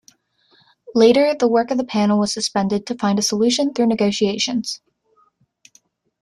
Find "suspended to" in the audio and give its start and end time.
2.33-2.95